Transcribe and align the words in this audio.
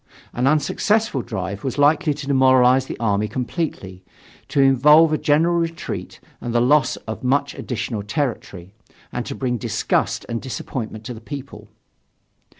An 0.33 0.47
unsuccessful 0.47 1.21
drive 1.21 1.63
was 1.63 1.77
likely 1.77 2.15
to 2.15 2.25
demoralize 2.25 2.87
the 2.87 2.99
army 2.99 3.27
completely, 3.27 4.03
to 4.47 4.59
involve 4.59 5.13
a 5.13 5.17
general 5.19 5.53
retreat 5.53 6.19
and 6.41 6.55
the 6.55 6.59
loss 6.59 6.95
of 7.07 7.23
much 7.23 7.53
additional 7.53 8.01
territory, 8.01 8.73
and 9.11 9.27
to 9.27 9.35
bring 9.35 9.57
disgust 9.57 10.25
and 10.27 10.41
disappointment 10.41 11.03
to 11.03 11.13
the 11.13 11.21
people. 11.21 11.67